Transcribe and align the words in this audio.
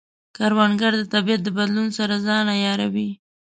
کروندګر 0.37 0.91
د 0.97 1.03
طبیعت 1.13 1.41
د 1.43 1.49
بدلون 1.57 1.87
سره 1.97 2.15
ځان 2.27 2.45
عیاروي 2.57 3.09